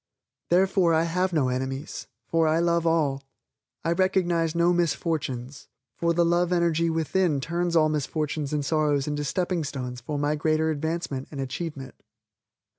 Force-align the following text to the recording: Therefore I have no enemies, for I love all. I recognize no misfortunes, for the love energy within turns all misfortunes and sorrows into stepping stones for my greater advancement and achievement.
Therefore 0.49 0.95
I 0.95 1.03
have 1.03 1.31
no 1.31 1.49
enemies, 1.49 2.07
for 2.25 2.47
I 2.47 2.57
love 2.57 2.87
all. 2.87 3.21
I 3.85 3.91
recognize 3.91 4.55
no 4.55 4.73
misfortunes, 4.73 5.67
for 5.93 6.11
the 6.11 6.25
love 6.25 6.51
energy 6.51 6.89
within 6.89 7.39
turns 7.39 7.75
all 7.75 7.87
misfortunes 7.87 8.51
and 8.51 8.65
sorrows 8.65 9.05
into 9.07 9.23
stepping 9.23 9.63
stones 9.63 10.01
for 10.01 10.17
my 10.17 10.33
greater 10.35 10.71
advancement 10.71 11.27
and 11.29 11.39
achievement. 11.39 11.93